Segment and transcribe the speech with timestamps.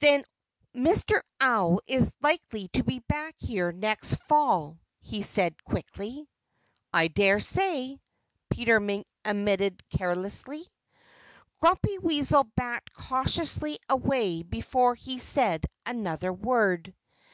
[0.00, 0.24] "Then
[0.74, 1.22] Mr.
[1.40, 6.28] Owl is likely to be back here next fall," he said quickly.
[6.92, 7.98] "I dare say,"
[8.50, 10.68] Peter Mink admitted carelessly.
[11.62, 16.94] Grumpy Weasel backed cautiously away before he said another word.